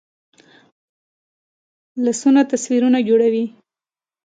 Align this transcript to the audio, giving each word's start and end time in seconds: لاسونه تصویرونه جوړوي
لاسونه 2.03 2.41
تصویرونه 2.51 2.99
جوړوي 3.09 3.45